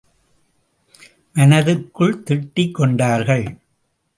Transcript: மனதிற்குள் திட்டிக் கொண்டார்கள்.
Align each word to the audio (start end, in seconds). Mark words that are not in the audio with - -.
மனதிற்குள் 1.33 2.23
திட்டிக் 2.23 2.73
கொண்டார்கள். 2.73 3.45